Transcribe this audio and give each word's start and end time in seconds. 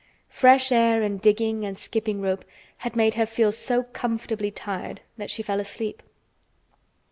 Fresh 0.29 0.71
air, 0.71 1.03
and 1.03 1.21
digging, 1.21 1.63
and 1.63 1.77
skipping 1.77 2.21
rope 2.21 2.43
had 2.77 2.95
made 2.95 3.13
her 3.13 3.27
feel 3.27 3.51
so 3.51 3.83
comfortably 3.83 4.49
tired 4.49 5.01
that 5.17 5.29
she 5.29 5.43
fell 5.43 5.59
asleep. 5.59 6.01